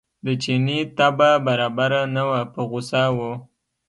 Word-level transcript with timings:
د 0.25 0.27
چیني 0.43 0.79
طبع 0.97 1.31
برابره 1.47 2.01
نه 2.15 2.23
وه 2.29 2.41
په 2.53 2.61
غوسه 2.69 3.01
و. 3.15 3.17